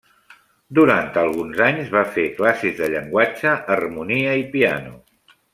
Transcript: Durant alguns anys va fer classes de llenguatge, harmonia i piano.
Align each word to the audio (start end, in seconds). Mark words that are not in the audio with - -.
Durant 0.77 1.11
alguns 1.23 1.61
anys 1.67 1.91
va 1.97 2.03
fer 2.17 2.25
classes 2.39 2.75
de 2.81 2.89
llenguatge, 2.97 3.55
harmonia 3.77 4.37
i 4.45 4.51
piano. 4.57 4.99